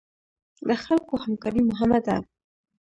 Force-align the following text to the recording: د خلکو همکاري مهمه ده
د 0.67 0.69
خلکو 0.83 1.13
همکاري 1.23 1.61
مهمه 1.69 1.99
ده 2.05 2.15